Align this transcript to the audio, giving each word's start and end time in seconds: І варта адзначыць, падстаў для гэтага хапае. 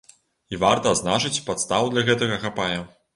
І 0.55 0.57
варта 0.63 0.93
адзначыць, 0.95 1.43
падстаў 1.49 1.91
для 1.93 2.05
гэтага 2.09 2.41
хапае. 2.47 2.79